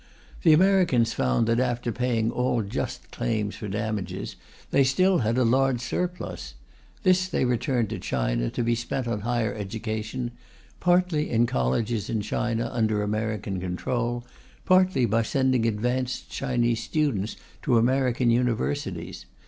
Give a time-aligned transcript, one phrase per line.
[0.41, 4.35] The Americans found that, after paying all just claims for damages,
[4.71, 6.55] they still had a large surplus.
[7.03, 10.31] This they returned to China to be spent on higher education,
[10.79, 14.25] partly in colleges in China under American control,
[14.65, 19.27] partly by sending advanced Chinese students to American universities.